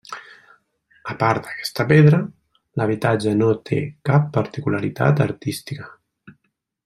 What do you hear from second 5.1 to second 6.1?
artística.